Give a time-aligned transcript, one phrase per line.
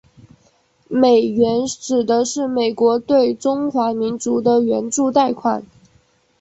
[0.89, 5.63] 美援指的是美国对中华民国的援助贷款。